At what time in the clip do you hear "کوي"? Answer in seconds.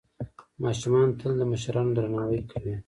2.51-2.75